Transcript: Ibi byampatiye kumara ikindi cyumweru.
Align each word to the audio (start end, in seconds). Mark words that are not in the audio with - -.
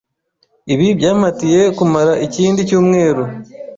Ibi 0.73 0.87
byampatiye 0.99 1.61
kumara 1.77 2.13
ikindi 2.25 2.59
cyumweru. 2.69 3.23